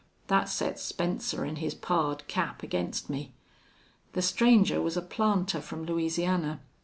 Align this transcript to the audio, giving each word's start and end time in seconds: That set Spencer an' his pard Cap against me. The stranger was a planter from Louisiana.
That 0.29 0.49
set 0.49 0.79
Spencer 0.79 1.45
an' 1.45 1.57
his 1.57 1.75
pard 1.75 2.27
Cap 2.27 2.63
against 2.63 3.07
me. 3.07 3.33
The 4.13 4.23
stranger 4.23 4.81
was 4.81 4.97
a 4.97 5.01
planter 5.03 5.61
from 5.61 5.85
Louisiana. 5.85 6.59